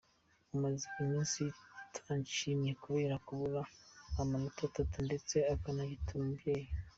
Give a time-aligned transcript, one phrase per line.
[0.55, 1.43] umaze iminsi
[1.97, 3.61] atishimye kubera kubura
[4.21, 6.67] amanota atatu ndetse akanagitura umubyeyi